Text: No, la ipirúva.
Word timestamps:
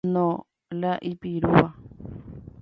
No, 0.13 0.29
la 0.71 0.93
ipirúva. 1.09 1.75